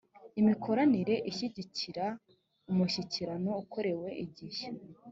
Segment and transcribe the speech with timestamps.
[0.39, 2.05] imikoranire ishyigikira
[2.71, 4.65] umushyikirano ukorewe igihe